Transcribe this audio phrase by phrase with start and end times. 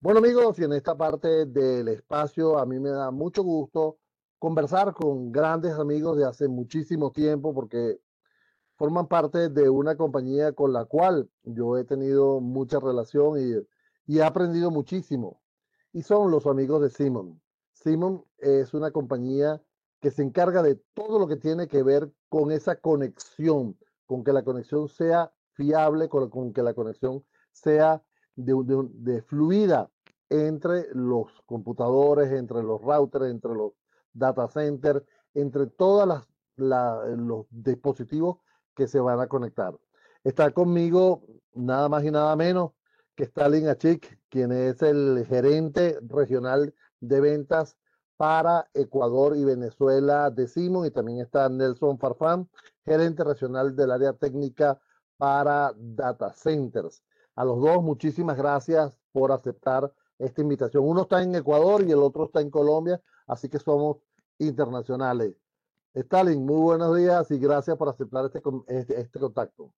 [0.00, 3.98] Bueno amigos, y en esta parte del espacio a mí me da mucho gusto
[4.38, 7.98] conversar con grandes amigos de hace muchísimo tiempo porque
[8.76, 13.54] forman parte de una compañía con la cual yo he tenido mucha relación y,
[14.06, 15.40] y he aprendido muchísimo.
[15.94, 17.40] Y son los amigos de Simon.
[17.72, 19.62] Simon es una compañía
[20.00, 24.34] que se encarga de todo lo que tiene que ver con esa conexión, con que
[24.34, 28.02] la conexión sea fiable, con, con que la conexión sea
[28.36, 29.90] de, de, de, fluida
[30.28, 33.72] entre los computadores, entre los routers, entre los
[34.12, 35.02] data centers,
[35.34, 36.26] entre todos
[36.56, 38.38] los dispositivos
[38.74, 39.74] que se van a conectar.
[40.24, 41.22] Está conmigo
[41.54, 42.72] nada más y nada menos
[43.14, 47.76] que Stalin Achik, quien es el gerente regional de ventas
[48.16, 52.48] para Ecuador y Venezuela de Simon, y también está Nelson Farfán,
[52.84, 54.80] gerente regional del área técnica
[55.16, 57.02] para data centers.
[57.34, 60.84] A los dos, muchísimas gracias por aceptar esta invitación.
[60.86, 63.98] Uno está en Ecuador y el otro está en Colombia, así que somos
[64.38, 65.34] internacionales.
[65.94, 69.72] Stalin, muy buenos días y gracias por aceptar este, este, este contacto.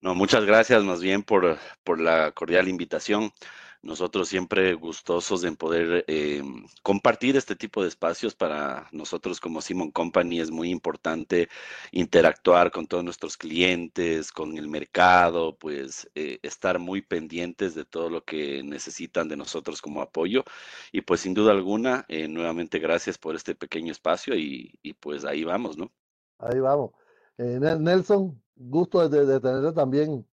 [0.00, 3.32] No, muchas gracias más bien por, por la cordial invitación.
[3.80, 6.42] Nosotros siempre gustosos en poder eh,
[6.82, 10.40] compartir este tipo de espacios para nosotros como Simon Company.
[10.40, 11.48] Es muy importante
[11.92, 18.10] interactuar con todos nuestros clientes, con el mercado, pues eh, estar muy pendientes de todo
[18.10, 20.42] lo que necesitan de nosotros como apoyo.
[20.90, 25.44] Y pues sin duda alguna, eh, nuevamente gracias por este pequeño espacio y, pues ahí
[25.44, 25.92] vamos, ¿no?
[26.38, 26.90] Ahí vamos.
[27.36, 30.26] Nelson, gusto de tenerte también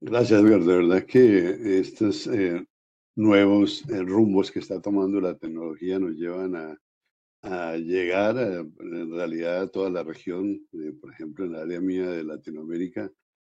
[0.00, 0.62] Gracias, Edgar.
[0.64, 2.64] De verdad que estos eh,
[3.16, 6.78] nuevos eh, rumbos que está tomando la tecnología nos llevan a,
[7.42, 11.80] a llegar a, en realidad a toda la región, eh, por ejemplo, en el área
[11.80, 13.10] mía de Latinoamérica,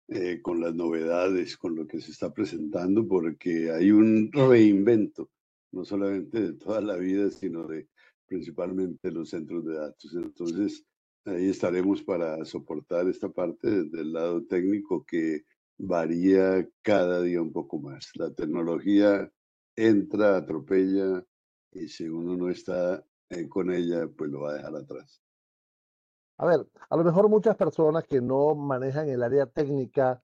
[0.08, 5.30] eh, con las novedades, con lo que se está presentando, porque hay un reinvento,
[5.72, 7.88] no solamente de toda la vida, sino de
[8.26, 10.14] principalmente los centros de datos.
[10.14, 10.84] Entonces,
[11.26, 15.42] ahí estaremos para soportar esta parte del lado técnico que
[15.78, 18.10] varía cada día un poco más.
[18.14, 19.30] La tecnología
[19.76, 21.24] entra, atropella
[21.72, 25.22] y si uno no está eh, con ella, pues lo va a dejar atrás.
[26.36, 30.22] A ver, a lo mejor muchas personas que no manejan el área técnica,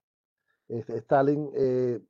[0.69, 2.01] Stalin, eh,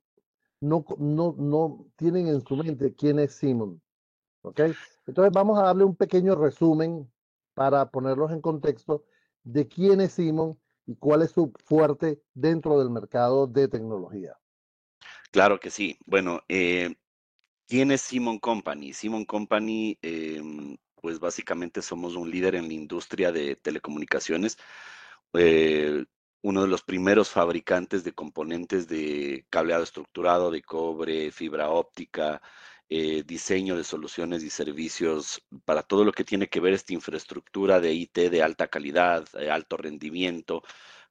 [0.61, 3.81] no, no, no tienen en su mente quién es Simon.
[4.41, 4.59] ¿Ok?
[5.07, 7.11] Entonces vamos a darle un pequeño resumen
[7.55, 9.05] para ponerlos en contexto
[9.43, 14.37] de quién es Simon y cuál es su fuerte dentro del mercado de tecnología.
[15.31, 15.97] Claro que sí.
[16.05, 16.95] Bueno, eh,
[17.67, 18.93] ¿quién es Simon Company?
[18.93, 20.41] Simon Company, eh,
[21.01, 24.57] pues básicamente somos un líder en la industria de telecomunicaciones.
[25.33, 26.05] Eh,
[26.41, 32.41] uno de los primeros fabricantes de componentes de cableado estructurado, de cobre, fibra óptica,
[32.89, 37.79] eh, diseño de soluciones y servicios para todo lo que tiene que ver esta infraestructura
[37.79, 40.63] de IT de alta calidad, de alto rendimiento,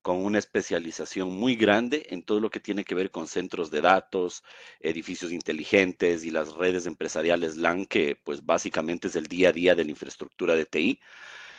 [0.02, 3.80] con una especialización muy grande en todo lo que tiene que ver con centros de
[3.80, 4.44] datos,
[4.80, 9.74] edificios inteligentes y las redes empresariales LAN, que pues básicamente es el día a día
[9.74, 11.00] de la infraestructura de TI.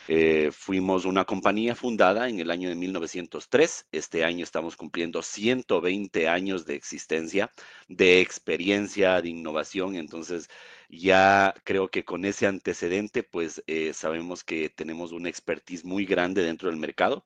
[0.08, 3.86] Eh, fuimos una compañía fundada en el año de 1903.
[3.90, 7.50] Este año estamos cumpliendo 120 años de existencia,
[7.88, 9.96] de experiencia, de innovación.
[9.96, 10.48] Entonces,
[10.88, 16.42] ya creo que con ese antecedente, pues eh, sabemos que tenemos una expertise muy grande
[16.44, 17.24] dentro del mercado.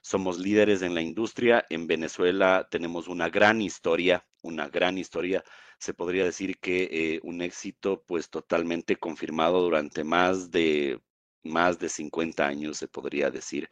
[0.00, 1.66] Somos líderes en la industria.
[1.70, 5.44] En Venezuela tenemos una gran historia, una gran historia.
[5.78, 11.00] Se podría decir que eh, un éxito pues totalmente confirmado durante más de
[11.44, 13.68] más de 50 años, se podría decir.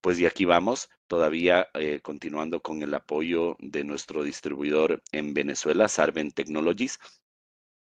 [0.00, 5.88] Pues y aquí vamos, todavía eh, continuando con el apoyo de nuestro distribuidor en Venezuela,
[5.88, 6.98] Sarven Technologies,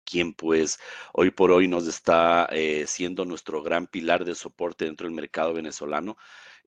[0.05, 0.79] quien pues
[1.13, 5.53] hoy por hoy nos está eh, siendo nuestro gran pilar de soporte dentro del mercado
[5.53, 6.17] venezolano,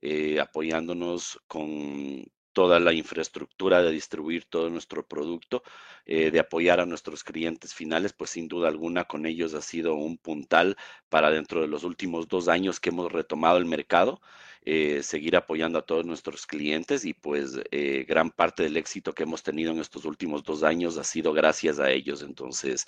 [0.03, 5.63] eh, apoyándonos con toda la infraestructura de distribuir todo nuestro producto,
[6.07, 9.95] eh, de apoyar a nuestros clientes finales, pues sin duda alguna con ellos ha sido
[9.95, 10.77] un puntal
[11.09, 14.21] para dentro de los últimos dos años que hemos retomado el mercado,
[14.63, 19.23] eh, seguir apoyando a todos nuestros clientes y pues eh, gran parte del éxito que
[19.23, 22.23] hemos tenido en estos últimos dos años ha sido gracias a ellos.
[22.23, 22.87] Entonces,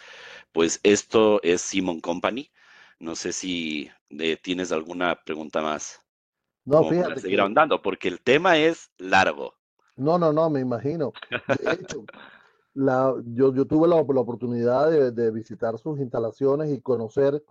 [0.53, 2.51] pues esto es Simon Company.
[2.99, 3.91] No sé si
[4.43, 6.03] tienes alguna pregunta más.
[6.65, 7.09] No, fíjate.
[7.09, 9.57] Para seguir ahondando, porque el tema es largo.
[10.03, 11.13] No, no, no, me imagino.
[11.63, 12.05] De hecho,
[12.75, 17.43] yo, tuve la, oportunidad de, de, visitar sus instalaciones y conocer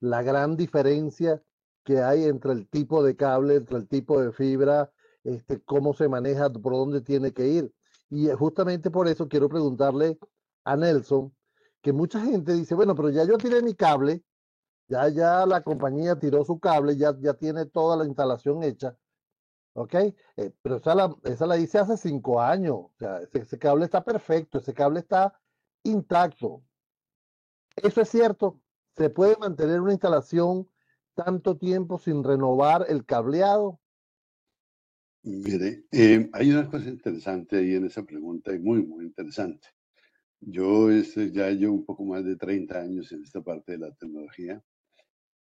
[0.00, 1.42] la gran diferencia
[1.84, 4.90] que hay entre el tipo de cable, entre el tipo de fibra,
[5.24, 7.72] este, cómo se maneja, por dónde tiene que ir.
[8.10, 10.18] Y justamente por eso quiero preguntarle
[10.64, 11.34] a Nelson,
[11.82, 14.22] que mucha gente dice, bueno, pero ya yo tiré mi cable,
[14.88, 18.96] ya, ya la compañía tiró su cable, ya, ya tiene toda la instalación hecha,
[19.74, 19.94] ¿ok?
[19.94, 24.02] Eh, pero esa la, esa la hice hace cinco años, o sea, ese, cable está
[24.02, 25.38] perfecto, ese cable está
[25.84, 26.62] intacto.
[27.76, 28.60] Eso es cierto,
[28.96, 30.68] se puede mantener una instalación
[31.14, 33.80] tanto tiempo sin renovar el cableado.
[35.22, 39.68] Mire, eh, hay una cosa interesante ahí en esa pregunta y muy, muy interesante.
[40.40, 43.92] Yo este, ya llevo un poco más de 30 años en esta parte de la
[43.92, 44.62] tecnología.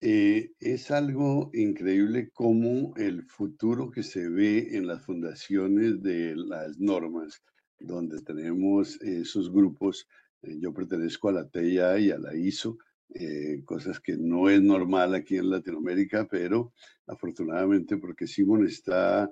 [0.04, 6.80] Eh, es algo increíble cómo el futuro que se ve en las fundaciones de las
[6.80, 7.44] normas,
[7.80, 10.08] donde tenemos esos grupos,
[10.42, 12.80] eh, yo pertenezco a la TIA y a la ISO,
[13.14, 16.74] eh, cosas que no es normal aquí en Latinoamérica, pero
[17.06, 19.30] afortunadamente porque Simon está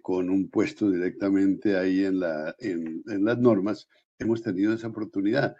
[0.00, 3.86] con un puesto directamente ahí en, la, en las normas,
[4.18, 5.56] hemos tenido esa oportunidad.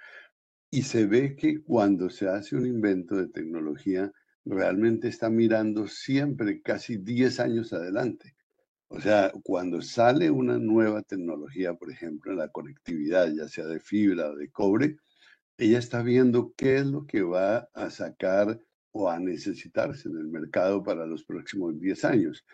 [0.71, 4.11] Y se ve que cuando se hace un invento de tecnología,
[4.45, 8.35] realmente está mirando siempre casi 10 años adelante.
[8.89, 13.81] O sea, cuando sale una nueva tecnología, por ejemplo, en la conectividad, ya sea de
[13.81, 14.97] fibra o de cobre,
[15.59, 18.59] ella está viendo qué es lo que va a sacar
[18.93, 22.45] o a necesitarse en el mercado para los próximos 10 años.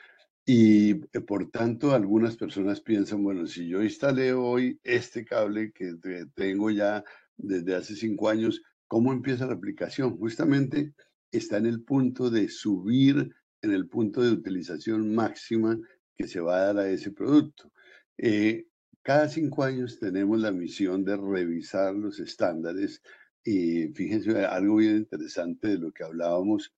[0.46, 5.94] Y eh, por tanto, algunas personas piensan, bueno, si yo instalé hoy este cable que
[6.34, 7.04] tengo ya
[7.36, 10.16] desde hace cinco años, ¿cómo empieza la aplicación?
[10.18, 10.92] Justamente
[11.36, 15.78] está en el punto de subir, en el punto de utilización máxima
[16.16, 17.72] que se va a dar a ese producto.
[18.18, 18.66] Eh,
[19.02, 23.02] cada cinco años tenemos la misión de revisar los estándares
[23.44, 26.72] y fíjense algo bien interesante de lo que hablábamos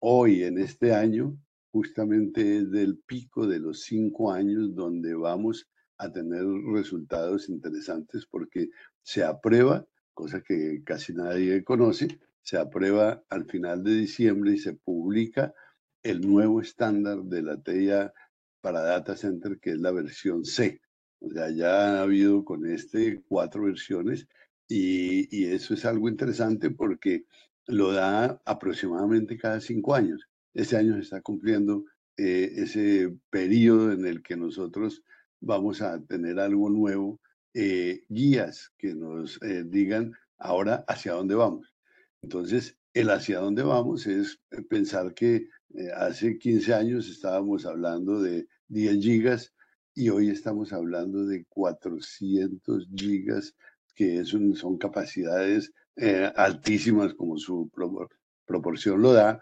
[0.00, 1.36] hoy en este año
[1.70, 5.68] justamente es del pico de los cinco años donde vamos
[5.98, 8.70] a tener resultados interesantes porque
[9.02, 12.18] se aprueba, cosa que casi nadie conoce,
[12.48, 15.52] se aprueba al final de diciembre y se publica
[16.02, 18.10] el nuevo estándar de la TIA
[18.62, 20.80] para Data Center, que es la versión C.
[21.20, 24.26] O sea, ya ha habido con este cuatro versiones
[24.66, 27.26] y, y eso es algo interesante porque
[27.66, 30.26] lo da aproximadamente cada cinco años.
[30.54, 31.84] Este año se está cumpliendo
[32.16, 35.02] eh, ese periodo en el que nosotros
[35.38, 37.20] vamos a tener algo nuevo,
[37.52, 41.74] eh, guías que nos eh, digan ahora hacia dónde vamos.
[42.22, 45.48] Entonces, el hacia dónde vamos es pensar que
[45.96, 49.54] hace 15 años estábamos hablando de 10 gigas
[49.94, 53.54] y hoy estamos hablando de 400 gigas,
[53.94, 55.72] que son, son capacidades
[56.36, 57.70] altísimas como su
[58.46, 59.40] proporción lo da,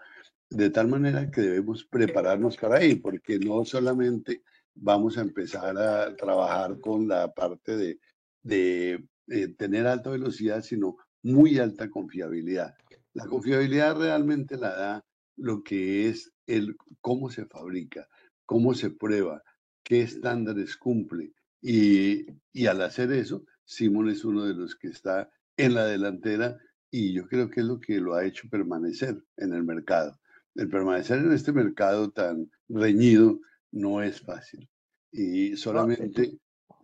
[0.49, 6.15] de tal manera que debemos prepararnos para ahí, porque no solamente vamos a empezar a
[6.15, 7.99] trabajar con la parte de,
[8.43, 12.75] de, eh, tener alta velocidad, sino muy alta confiabilidad.
[13.13, 15.05] La confiabilidad realmente la da
[15.35, 18.07] lo que es el cómo se fabrica,
[18.45, 19.43] cómo se prueba,
[19.83, 21.33] qué estándares cumple.
[21.61, 26.57] Y, y al hacer eso, Simon es uno de los que está en la delantera
[26.91, 30.19] y yo creo que es lo que lo ha hecho permanecer en el mercado
[30.57, 33.39] el permanecer en este mercado tan reñido
[33.71, 34.67] no es fácil.
[35.11, 36.39] Y solamente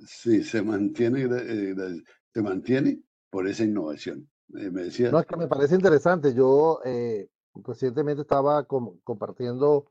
[0.06, 1.76] si se mantiene, eh,
[2.34, 3.02] se mantiene
[3.34, 4.30] por esa innovación.
[4.56, 5.10] Eh, me decía.
[5.10, 6.36] No, es que me parece interesante.
[6.36, 9.88] Yo eh, recientemente estaba compartiendo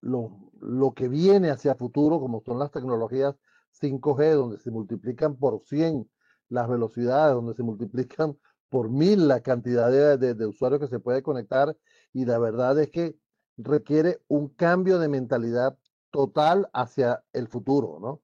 [0.00, 3.34] lo, lo, que viene hacia futuro, como son las tecnologías
[3.80, 6.08] 5G, donde se multiplican por 100
[6.48, 11.22] las velocidades, donde se multiplican por mil la cantidad de, de usuarios que se puede
[11.22, 11.76] conectar
[12.12, 13.16] y la verdad es que
[13.56, 15.76] requiere un cambio de mentalidad
[16.10, 18.22] total hacia el futuro, ¿no?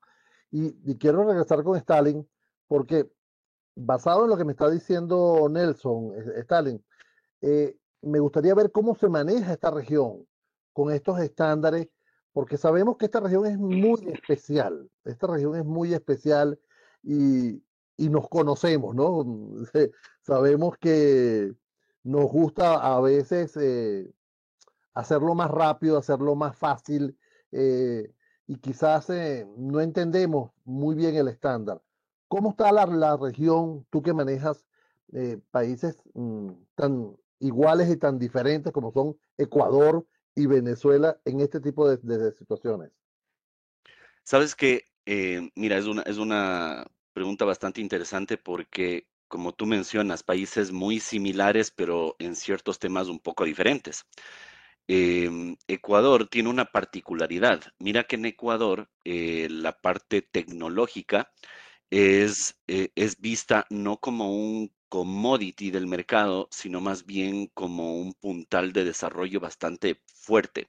[0.51, 2.29] Y, quiero regresar con Stalin
[2.69, 3.11] porque
[3.75, 6.85] basado en lo que me está diciendo Nelson, Stalin,
[7.41, 10.27] eh, me gustaría ver cómo se maneja esta región
[10.73, 11.89] con estos estándares,
[12.33, 16.59] porque sabemos que esta región es muy especial, esta región es muy especial
[17.03, 17.63] y,
[17.97, 19.25] y nos conocemos, ¿no?
[20.23, 21.53] Sabemos que
[22.03, 24.13] nos gusta a veces eh,
[24.95, 27.19] hacerlo más rápido, hacerlo más fácil
[27.53, 28.13] eh,
[28.47, 29.09] y quizás
[29.57, 31.81] no entendemos muy bien el estándar.
[32.35, 34.67] ¿Cómo está la, región, tú que manejas
[35.53, 41.89] países mm, tan iguales y tan diferentes como son Ecuador y Venezuela en este tipo
[41.89, 42.91] de, situaciones?
[44.25, 44.83] Sabes que,
[45.55, 51.71] mira, es una, es una pregunta bastante interesante porque como tú mencionas, países muy similares,
[51.71, 54.07] pero en ciertos temas un poco diferentes.
[54.89, 57.63] Em, Ecuador tiene una particularidad.
[57.79, 61.33] Mira que en Ecuador eh, la parte tecnológica
[61.95, 68.15] es, eh, es vista no como un commodity del mercado, sino más bien como un
[68.15, 70.67] puntal de desarrollo bastante fuerte.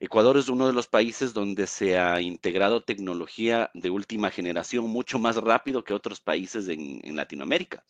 [0.00, 5.18] Ecuador es uno de los países donde se ha integrado tecnología de última generación mucho
[5.18, 7.84] más rápido que otros países en, Latinoamérica.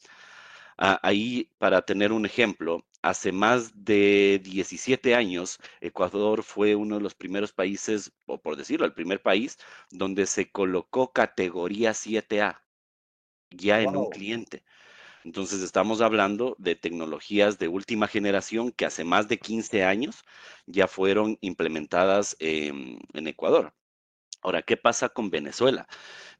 [0.79, 7.03] Ah, ahí, para tener un ejemplo, hace más de 17 años, Ecuador fue uno de
[7.03, 9.59] los primeros países, o por decirlo, el primer país
[9.91, 12.62] donde se colocó categoría 7A
[13.57, 14.65] ya en un cliente.
[15.25, 20.25] Entonces estamos hablando de tecnologías de última generación que hace más de 15 años
[20.67, 23.73] ya fueron implementadas en Ecuador.
[24.43, 25.87] Ahora, ¿qué pasa con Venezuela?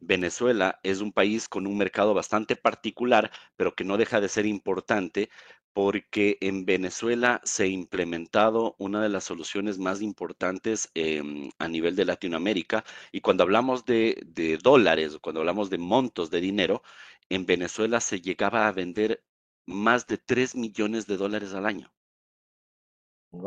[0.01, 4.47] Venezuela es un país con un mercado bastante particular, pero que no deja de ser
[4.47, 5.31] importante
[5.73, 11.97] porque en Venezuela se ha implementado una de las soluciones más importantes em, a nivel
[11.97, 12.85] de Latinoamérica.
[13.11, 16.83] Y cuando hablamos de, de dólares, cuando hablamos de montos de dinero,
[17.29, 19.25] en Venezuela se llegaba a vender
[19.67, 21.93] más de 3 millones de dólares al año,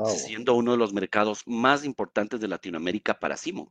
[0.05, 3.69] siendo uno de los mercados más importantes de Latinoamérica para Simon.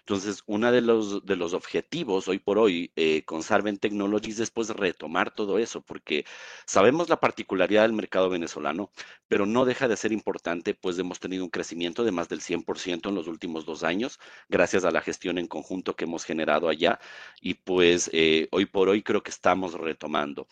[0.00, 4.50] Entonces, uno de los, de los objetivos hoy por hoy eh, con Sarven Technologies es
[4.50, 6.24] pues retomar todo eso, porque
[6.66, 8.90] sabemos la particularidad del mercado venezolano,
[9.28, 13.08] pero no deja de ser importante, pues hemos tenido un crecimiento de más del 100%
[13.08, 16.98] en los últimos dos años, gracias a la gestión en conjunto que hemos generado allá,
[17.40, 20.48] y pues eh, hoy por hoy creo que estamos retomando.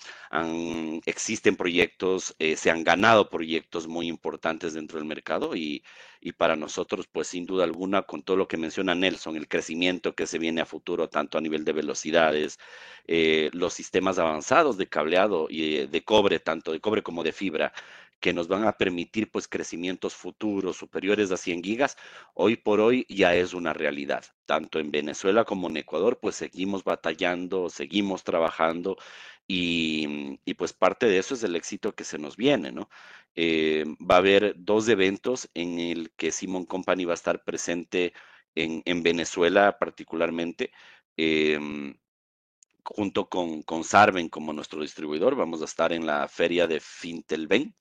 [1.06, 5.82] existen proyectos, eh, se han ganado proyectos muy importantes dentro del mercado y,
[6.20, 10.14] y para nosotros, pues sin duda alguna, con todo lo que menciona Nelson, el crecimiento
[10.14, 12.58] que se viene a futuro, tanto a nivel de velocidades,
[13.06, 17.32] eh, los sistemas avanzados de cableado y eh, de cobre, tanto de cobre como de
[17.32, 17.72] fibra,
[18.20, 21.96] que nos van a permitir pues crecimientos futuros superiores a 100 gigas,
[22.34, 24.24] hoy por hoy ya es una realidad.
[24.46, 28.96] Tanto en Venezuela como en Ecuador, pues seguimos batallando, seguimos trabajando
[29.46, 32.90] y, pues parte de eso es el éxito que se nos viene, ¿no?
[33.34, 38.12] Eh, va a haber dos eventos en el que Simon Company va a estar presente
[38.54, 40.72] en, Venezuela particularmente,
[41.16, 41.94] em,
[42.84, 45.36] junto con, con Sarven como nuestro distribuidor.
[45.36, 47.74] Vamos a estar en la feria de Fintelben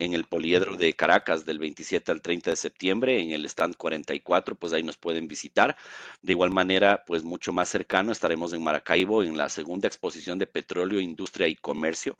[0.00, 4.56] en el Poliedro de Caracas del 27 al 30 de septiembre, en el stand 44,
[4.56, 5.76] pues ahí nos pueden visitar.
[6.22, 10.46] De igual manera, pues mucho más cercano, estaremos en Maracaibo en la segunda exposición de
[10.46, 12.16] petróleo, industria y comercio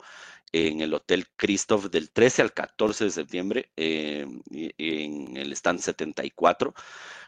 [0.53, 4.27] en el Hotel Christoph del 13 al 14 de septiembre, eh,
[4.77, 6.73] en el stand 74.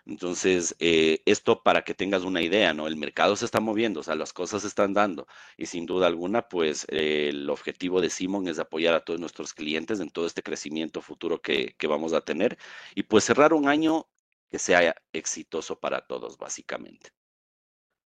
[0.05, 2.87] Entonces, eh, esto para que tengas una idea, ¿no?
[2.87, 6.07] El mercado se está moviendo, o sea, las cosas se están dando y sin duda
[6.07, 10.25] alguna, pues eh, el objetivo de Simon es apoyar a todos nuestros clientes en todo
[10.25, 12.57] este crecimiento futuro que, que vamos a tener
[12.95, 14.07] y pues cerrar un año
[14.49, 17.11] que sea exitoso para todos, básicamente.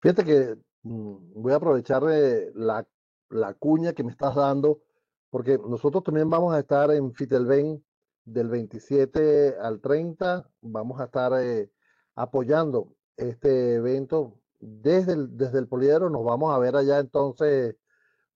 [0.01, 2.87] Fíjate que mm, voy a aprovechar la,
[3.31, 4.83] la cuña que me estás dando,
[5.31, 7.85] porque nosotros también vamos a estar en Fitelben
[8.25, 11.71] del 27 al 30, vamos a estar eh,
[12.17, 16.11] apoyando este evento desde el, desde el poliedro.
[16.11, 17.77] Nos vamos a ver allá entonces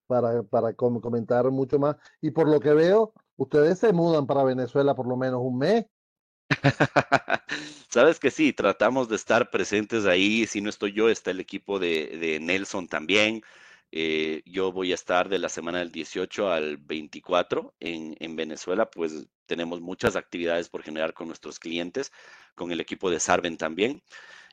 [0.07, 1.97] para, para comentar mucho más.
[2.21, 5.85] Y por lo que veo, ustedes se mudan para Venezuela por lo menos un mes.
[7.89, 10.45] Sabes que sí, tratamos de estar presentes ahí.
[10.47, 13.41] Si no estoy yo, está el equipo de, de Nelson también.
[13.91, 18.89] Eh, yo voy a estar de la semana del 18 al 24 en, en, Venezuela,
[18.89, 22.11] pues tenemos muchas actividades por generar con nuestros clientes,
[22.55, 24.01] con el equipo de Sarven también.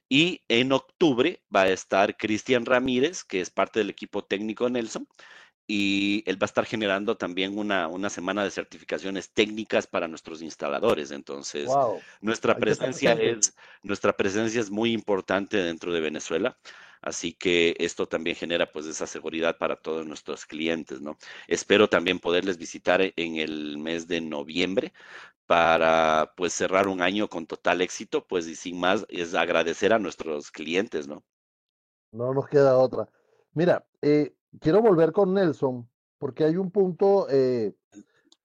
[0.09, 5.07] Y en octubre va a estar Cristian Ramírez, que es parte del equipo técnico Nelson,
[5.71, 10.41] y él va a estar generando también una, una semana de certificaciones técnicas para nuestros
[10.41, 11.11] instaladores.
[11.11, 11.69] Entonces,
[12.23, 16.57] nuestra, presencia es, nuestra presencia es muy importante dentro de Venezuela.
[17.01, 21.17] Así que esto también genera pues esa seguridad para todos nuestros clientes, ¿no?
[21.47, 24.93] Espero también poderles visitar en el mes de noviembre
[25.47, 29.99] para pues cerrar un año con total éxito, pues y sin más es agradecer a
[29.99, 31.25] nuestros clientes, ¿no?
[32.13, 33.09] No nos queda otra.
[33.55, 35.89] Mira, eh, quiero volver con Nelson
[36.19, 37.75] porque hay un punto eh,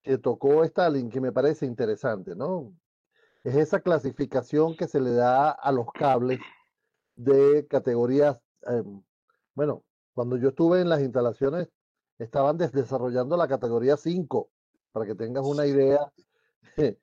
[0.02, 2.74] que tocó Stalin que me parece interesante, ¿no?
[3.44, 6.40] Es esa clasificación que se le da a los cables
[7.16, 9.02] de categorías, em,
[9.56, 11.70] bueno, cuando yo estuve en las instalaciones,
[12.20, 14.50] estaban desarrollando la categoría 5,
[14.92, 16.12] para que tengas una idea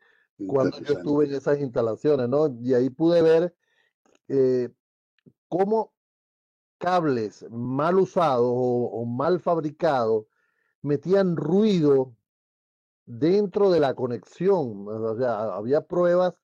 [0.46, 2.48] cuando yo estuve en esas instalaciones, ¿no?
[2.62, 3.54] Y ahí pude ver
[4.28, 4.70] eh,
[5.48, 5.92] cómo
[6.78, 10.24] cables mal usados o, mal fabricados
[10.82, 12.16] metían ruido
[13.04, 14.86] dentro de la conexión.
[14.88, 16.34] O sea, había pruebas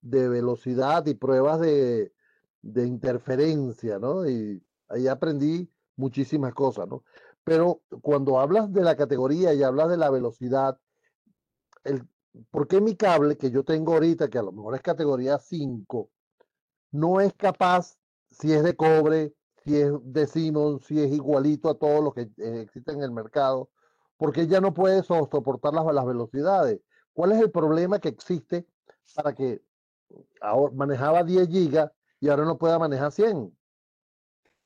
[0.00, 2.12] de velocidad y pruebas de,
[2.72, 4.28] de interferencia, ¿no?
[4.28, 7.04] Y ahí aprendí muchísimas cosas, ¿no?
[7.44, 10.78] Pero cuando hablas de la categoría y hablas de la velocidad,
[11.84, 12.02] el,
[12.50, 16.10] ¿por qué mi cable que yo tengo ahorita, que a lo mejor es categoría 5,
[16.90, 17.96] no es capaz,
[18.28, 19.32] si es de cobre,
[19.64, 22.28] si es de Siemens, si es igualito a todos los que
[22.62, 23.70] existen en el mercado,
[24.16, 26.80] porque ya no puede soportar las, las velocidades.
[27.12, 28.66] ¿Cuál es el problema que existe
[29.14, 29.62] para que
[30.40, 33.52] ahora manejaba 10 gigas y ahora no pueda manejar 100?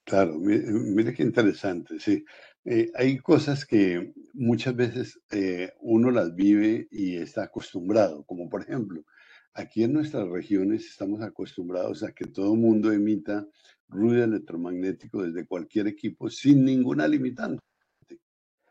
[0.04, 2.24] Claro, mire, qué interesante, sí.
[2.64, 8.62] Eh, hay cosas que muchas veces eh, uno las vive y está acostumbrado, como por
[8.62, 9.04] ejemplo,
[9.54, 13.46] aquí en nuestras regiones estamos acostumbrados a que todo mundo emita
[13.88, 17.60] ruido electromagnético desde cualquier equipo sin ninguna limitante.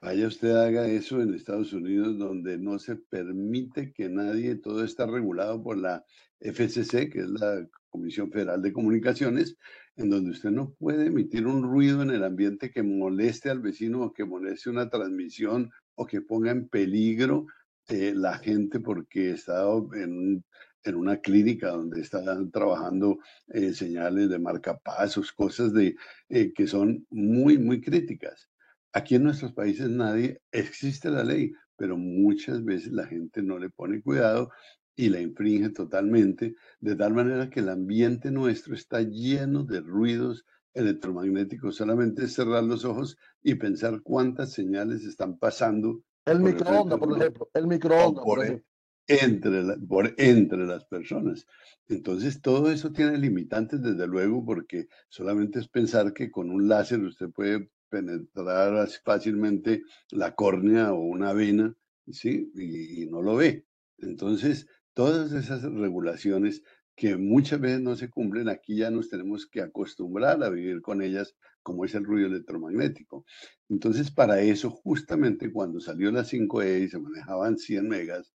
[0.02, 5.06] Vaya usted haga eso en Estados Unidos, donde no se permite que nadie, todo está
[5.06, 6.06] regulado por la
[6.40, 9.58] FCC, que es la Comisión Federal de Comunicaciones,
[9.96, 14.02] en donde usted no puede emitir un ruido en el ambiente que moleste al vecino
[14.02, 17.48] o que moleste una transmisión o que ponga en peligro
[17.90, 19.64] eh, la gente porque está
[19.96, 20.44] en,
[20.84, 25.96] en, una clínica donde están trabajando eh, señales de marcapasos, cosas de,
[26.30, 28.50] eh, que son muy, muy críticas.
[28.94, 33.70] Aquí en nuestros países nadie, existe la ley, pero muchas veces la gente no le
[33.70, 34.52] pone cuidado
[35.00, 40.46] y la infringe totalmente, de tal manera que el ambiente nuestro está lleno de ruidos
[40.74, 41.78] electromagnéticos.
[41.78, 46.02] Solamente es cerrar los ojos y pensar cuántas señales están pasando.
[46.26, 48.26] El microondas, por ejemplo, el microondas.
[48.26, 48.64] Por,
[49.08, 51.48] Entre, por entre las personas.
[51.88, 57.00] Entonces, todo eso tiene limitantes, desde luego, porque solamente es pensar que con un láser
[57.00, 61.74] usted puede penetrar fácilmente la córnea o una vena,
[62.12, 62.52] ¿sí?
[62.54, 63.66] Y, no lo ve.
[64.02, 64.68] Entonces,
[65.00, 66.62] todas esas regulaciones
[66.94, 71.02] que muchas veces no se cumplen, aquí ya nos tenemos que acostumbrar a vivir con
[71.02, 73.24] ellas, como es el ruido electromagnético.
[73.70, 78.34] Entonces, para eso, justamente cuando salió la 5E y se manejaban 100 megas,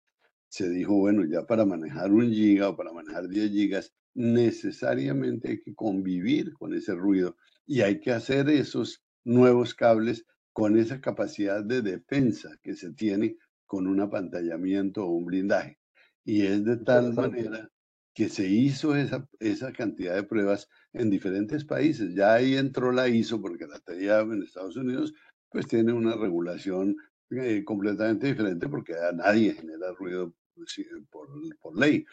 [0.48, 5.60] se dijo, bueno, ya para manejar un giga o para manejar 10 gigas, necesariamente hay
[5.60, 10.24] que convivir con ese ruido y hay que hacer esos nuevos cables
[10.54, 15.78] con esa capacidad de defensa que se tiene con un apantallamiento o un blindaje.
[16.24, 17.70] Y es de tal manera
[18.14, 22.14] que se hizo esa, esa cantidad de pruebas en diferentes países.
[22.14, 25.12] Ya ahí entró la ISO, porque la TIA en Estados Unidos
[25.50, 26.96] pues tiene una regulación
[27.30, 31.28] eh, completamente diferente porque a nadie genera ruido pues, por,
[31.60, 32.04] por ley.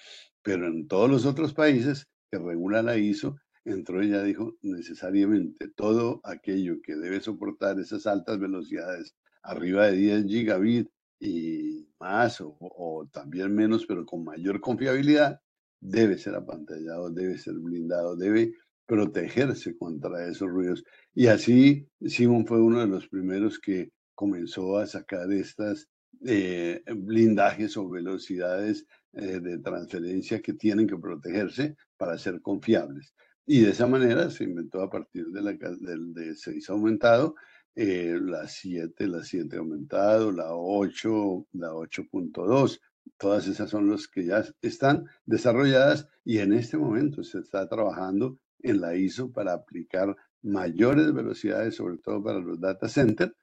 [0.41, 5.67] Pero en todos los otros países que regula la ISO, entró y ya dijo necesariamente
[5.69, 10.89] todo aquello que debe soportar esas altas velocidades, arriba de 10 gigabit
[11.21, 15.39] y más o, también menos, pero con mayor confiabilidad,
[15.79, 18.53] debe ser apantallado, debe ser blindado, debe
[18.88, 20.84] protegerse contra esos ruidos.
[21.13, 25.88] Y así Simon fue uno de los primeros que comenzó a sacar estas
[26.25, 33.13] eh, blindajes o velocidades eh, de transferencia que tienen que protegerse para ser confiables.
[33.45, 37.36] Y de esa manera se inventó a partir de, la, de, 6 aumentado,
[37.75, 42.79] eh, la 7, la 7 aumentado, la 8, la 8.2.
[43.17, 48.39] Todas esas son las que ya están desarrolladas y en este momento se está trabajando
[48.60, 53.34] en la ISO para aplicar mayores velocidades, sobre todo para los data centers,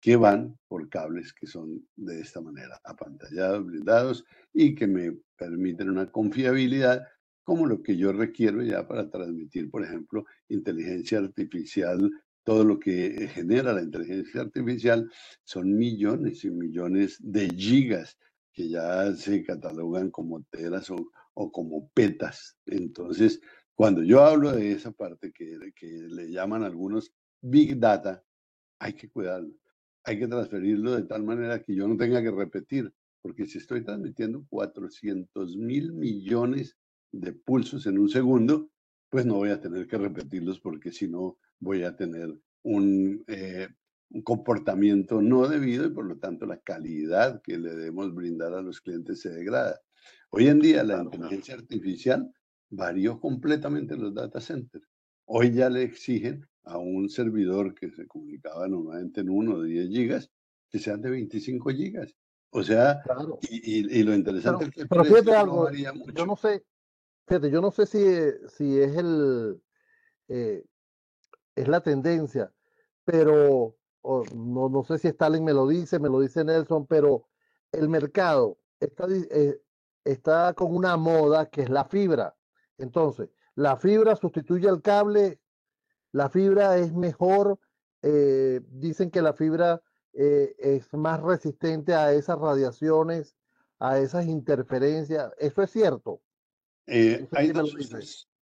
[0.00, 5.90] que van por cables que son de esta manera, apantallados, blindados y que me permiten
[5.90, 7.06] una confiabilidad
[7.44, 12.10] como lo que yo requiero ya para transmitir, por ejemplo, inteligencia artificial.
[12.44, 15.10] Todo lo que genera la inteligencia artificial
[15.44, 18.18] son millones y millones de gigas
[18.52, 22.58] que ya se catalogan como teras o, como petas.
[22.66, 23.40] Entonces,
[23.74, 28.22] cuando yo hablo de esa parte que, que le llaman algunos big data,
[28.78, 29.54] hay que cuidarlo.
[30.04, 33.84] Hay que transferirlo de tal manera que yo no tenga que repetir, porque si estoy
[33.84, 36.76] transmitiendo 400 mil millones
[37.12, 38.68] de pulsos en un segundo,
[39.08, 43.68] pues no voy a tener que repetirlos porque si no voy a tener un, eh,
[44.10, 48.62] un, comportamiento no debido y por lo tanto la calidad que le debemos brindar a
[48.62, 49.80] los clientes se degrada.
[50.30, 52.30] Hoy en día la inteligencia artificial
[52.70, 54.86] varió completamente los data centers.
[55.26, 59.88] Hoy ya le exigen a un servidor que se comunicaba normalmente en uno de 10
[59.88, 60.30] gigas
[60.68, 62.14] que sean de 25 gigas.
[62.50, 63.02] O sea,
[63.48, 66.62] y, y, lo interesante es que pero fíjate algo, yo no sé,
[67.26, 67.98] Fíjate, yo no sé si,
[68.48, 69.60] si es el
[70.28, 70.64] eh,
[71.54, 72.52] es la tendencia,
[73.04, 77.28] pero no, no sé si Stalin me lo dice, me lo dice Nelson, pero
[77.70, 79.60] el mercado está, eh,
[80.04, 82.36] está con una moda que es la fibra.
[82.78, 85.40] Entonces, la fibra sustituye al cable,
[86.10, 87.58] la fibra es mejor
[88.02, 89.80] eh, dicen que la fibra
[90.12, 93.36] eh, es más resistente a esas radiaciones,
[93.78, 95.32] a esas interferencias.
[95.38, 96.20] ¿Eso es cierto?
[96.86, 97.74] Eh, hay, dos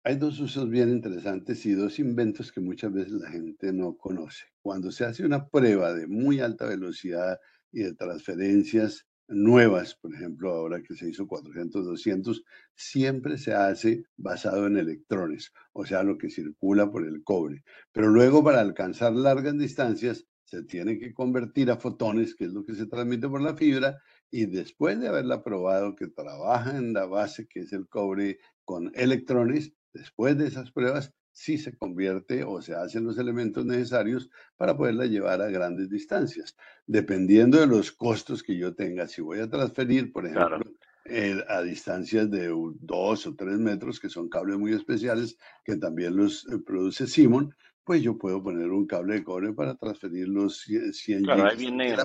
[0.05, 4.45] hay dos usos bien interesantes y dos inventos que muchas veces la gente no conoce.
[4.61, 7.39] Cuando se hace una prueba de muy alta velocidad
[7.71, 12.43] y de transferencias nuevas, por ejemplo, ahora que se hizo 400, 200,
[12.75, 17.63] siempre se hace basado en electrones, o sea, lo que circula por el cobre.
[17.93, 22.65] Pero luego para alcanzar largas distancias se tiene que convertir a fotones, que es lo
[22.65, 23.97] que se transmite por la fibra,
[24.29, 28.91] y después de haberla probado que trabaja en la base, que es el cobre, con
[28.95, 34.77] electrones, después de esas pruebas, sí se convierte o se hacen los elementos necesarios para
[34.77, 39.07] poderla llevar a grandes distancias, dependiendo de los costos que yo tenga.
[39.07, 40.61] Si voy a transferir, por ejemplo,
[41.05, 46.15] eh, a distancias de dos o tres metros, que son cables muy especiales, que también
[46.15, 47.53] los eh, produce Simon,
[47.83, 51.95] pues yo puedo poner un cable de cobre para transferir los 100 claro, ahí viene,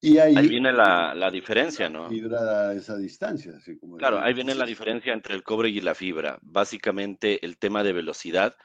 [0.00, 2.08] y ahí, viene la, la, diferencia, ¿no?
[2.08, 3.52] Fibra a esa distancia.
[3.56, 6.38] Así como claro, ahí viene la diferencia entre el cobre y la fibra.
[6.40, 8.56] Básicamente el tema de velocidad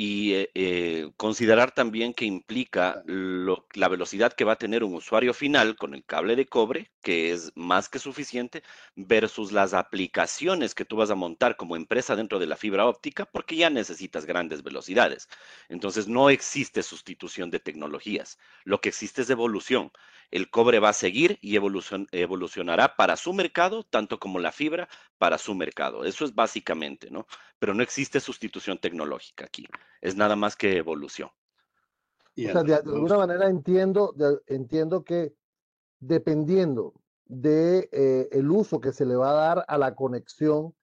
[0.00, 5.34] y eh, eh, considerar también que implica la velocidad que va a tener un usuario
[5.34, 8.62] final con el cable de cobre, que es más que suficiente,
[8.94, 13.24] versus las aplicaciones que tú vas a montar como empresa dentro de la fibra óptica,
[13.24, 15.28] porque ya necesitas grandes velocidades.
[15.68, 19.90] Entonces no existe sustitución de tecnologías, lo que existe es evolución.
[20.30, 25.38] El cobre va a seguir y evolucionará para su mercado, tanto como la fibra para
[25.38, 26.04] su mercado.
[26.04, 27.26] Eso es básicamente, ¿no?
[27.58, 29.66] Pero no existe sustitución tecnológica aquí
[30.00, 31.30] es nada más que evolución.
[32.36, 34.14] o sea, de, alguna manera entiendo,
[34.46, 35.34] entiendo que
[36.00, 36.94] dependiendo
[37.26, 40.74] de eh, el uso que se le va a dar a la conexión,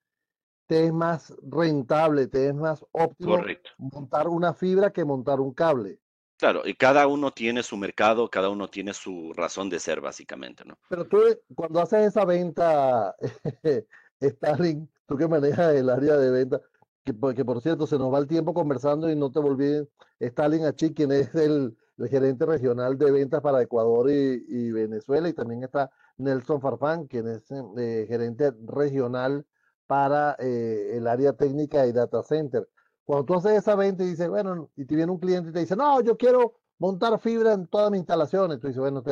[0.68, 3.38] te es más rentable, te es más óptimo
[3.78, 6.00] montar una fibra que montar un cable.
[6.38, 10.66] Claro, y cada uno tiene su mercado, cada uno tiene su razón de ser, básicamente,
[10.66, 10.78] ¿no?
[10.90, 11.20] Pero tú,
[11.56, 13.16] cuando haces esa venta,
[14.20, 16.62] Stalin, tú que manejas el área de venta,
[17.06, 19.88] que, por cierto se nos va el tiempo conversando y no te volví,
[20.20, 21.78] Stalin Achi, quien es el,
[22.10, 27.44] gerente regional de ventas para Ecuador y, Venezuela, y también está Nelson Farfán, quien es
[27.78, 29.46] eh, gerente regional
[29.88, 32.68] para eh, el área técnica y data center.
[33.06, 35.60] Cuando tú haces esa venta y dices, bueno, y te viene un cliente y te
[35.60, 39.04] dice, no, yo quiero montar fibra en todas mis instalaciones, tú dices, bueno,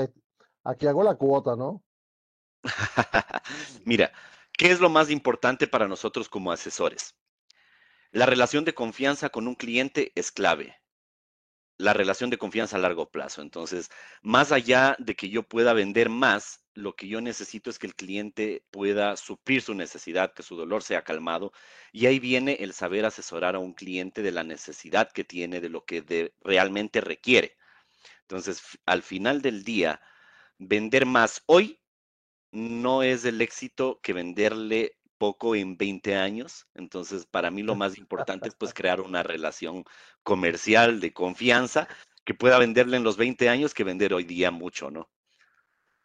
[0.63, 1.83] aquí hago la cuota, ¿no?
[3.85, 4.11] Mira,
[4.57, 7.15] ¿qué es lo más importante para nosotros como asesores?
[8.11, 10.75] La relación de confianza con un cliente es clave.
[11.77, 13.41] La relación de confianza a largo plazo.
[13.41, 13.89] Entonces,
[14.21, 17.95] más allá de que yo pueda vender más, lo que yo necesito es que el
[17.95, 21.51] cliente pueda suplir su necesidad, que su dolor sea calmado.
[21.91, 25.69] Y ahí viene el saber asesorar a un cliente de la necesidad que tiene, de
[25.69, 27.57] lo que realmente requiere.
[28.21, 30.01] Entonces, al final del día,
[30.57, 31.79] vender más hoy
[32.51, 36.67] no es el éxito que venderle poco en 20 años.
[36.73, 39.83] Entonces, para mí lo más importante es pues crear una relación
[40.23, 41.87] comercial de confianza
[42.25, 45.09] que pueda venderle en los 20 años que vender hoy día mucho, ¿no?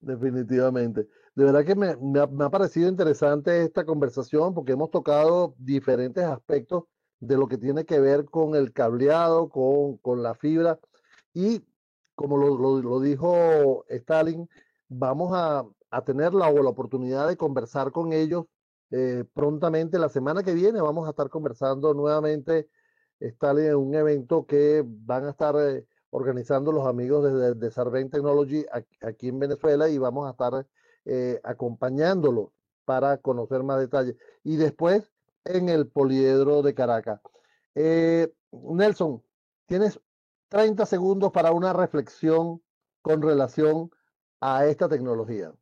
[0.00, 1.06] Definitivamente.
[1.34, 6.84] De verdad que me, ha, parecido interesante esta conversación porque hemos tocado diferentes aspectos
[7.20, 10.78] de lo que tiene que ver con el cableado, con, la fibra.
[11.34, 11.64] Y
[12.14, 14.48] como lo, dijo Stalin,
[14.88, 18.46] vamos a, a tener la, la oportunidad de conversar con ellos
[18.90, 22.68] eh, prontamente la semana que viene vamos a estar conversando nuevamente,
[23.20, 28.64] Stalin, en un evento que van a estar eh, organizando los amigos de, de Technology
[29.02, 30.66] aquí, en Venezuela y vamos a estar
[31.04, 32.52] eh, acompañándolo
[32.84, 34.16] para conocer más detalles.
[34.44, 35.10] Y después
[35.44, 37.20] en el Poliedro de Caracas.
[37.74, 39.22] Nelson,
[39.66, 40.00] tienes
[40.48, 42.62] 30 segundos para una reflexión
[43.02, 43.90] con relación
[44.40, 45.52] a esta tecnología.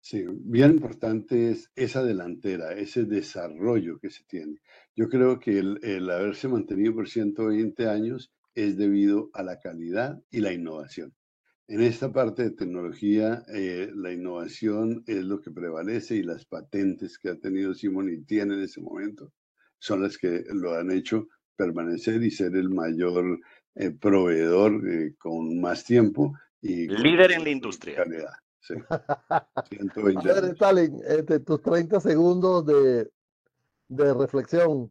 [0.00, 4.60] Sí, bien importante es esa delantera, ese desarrollo que se tiene.
[4.94, 10.40] Yo creo que el, haberse mantenido por 120 años es debido a la calidad y
[10.40, 11.14] la innovación.
[11.68, 17.18] En esta parte de tecnología, eh, la innovación es lo que prevalece y las patentes
[17.18, 19.32] que ha tenido Simon y tiene en ese momento
[19.78, 23.38] son las que lo han hecho permanecer y ser el mayor
[23.76, 26.34] eh, proveedor eh, con más tiempo.
[26.60, 27.96] y Líder en la industria.
[27.96, 28.32] Calidad.
[28.60, 28.74] Sí.
[28.90, 33.08] A ver, Stalin, este, tus 30 segundos de,
[33.86, 34.90] de reflexión.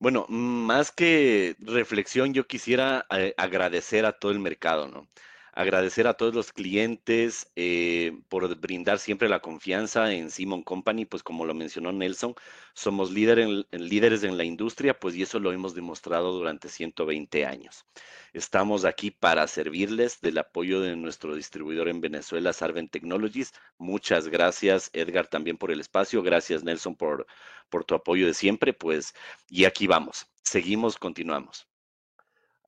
[0.00, 5.08] Bueno, más que reflexión, yo quisiera eh, agradecer a todo el mercado, ¿no?
[5.52, 11.24] Agradecer a todos los clientes eh, por brindar siempre la confianza en Simon Company, pues
[11.24, 12.34] como lo mencionó Nelson,
[12.74, 13.38] somos líder
[13.72, 17.84] líderes en la industria, pues y eso lo hemos demostrado durante 120 años.
[18.32, 23.52] Estamos aquí para servirles del apoyo de nuestro distribuidor en Venezuela, Sarven Technologies.
[23.78, 26.22] Muchas gracias, Edgar, también por el espacio.
[26.22, 27.26] Gracias, Nelson, por,
[27.70, 28.72] por tu apoyo de siempre.
[28.72, 29.14] Pues,
[29.48, 30.26] y aquí vamos.
[30.42, 31.68] Seguimos, continuamos.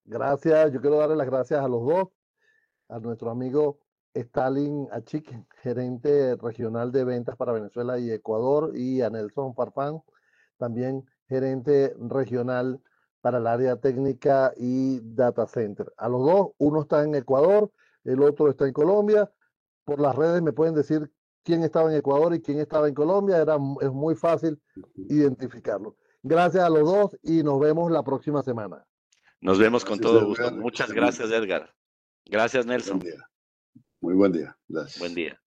[0.05, 0.73] Gracias.
[0.73, 2.09] Yo quiero darle las gracias a los dos,
[2.89, 3.81] a nuestro amigo
[4.15, 5.31] Stalin Achik,
[5.63, 10.03] gerente regional de ventas para Venezuela y Ecuador, y a Nelson Farfán,
[10.59, 12.83] también gerente regional
[13.21, 15.93] para el área técnica y data center.
[15.97, 17.71] A los dos, uno está en Ecuador,
[18.05, 19.31] el otro está en Colombia.
[19.85, 21.11] Por las redes me pueden decir
[21.43, 23.39] quién estaba en Ecuador y quién estaba en Colombia.
[23.39, 24.61] Era, es muy fácil
[24.97, 25.97] identificarlo.
[26.23, 28.85] Gracias a los dos y nos vemos la próxima semana.
[29.41, 30.51] Nos vemos con todo gusto.
[30.53, 31.75] Muchas gracias, Edgar.
[32.27, 33.03] Gracias, Nelson.
[34.01, 34.57] Muy buen día.
[34.99, 35.41] Buen día.